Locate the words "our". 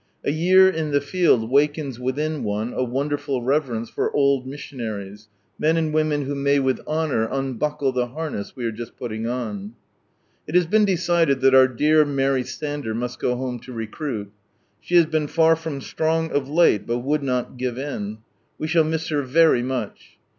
11.53-11.67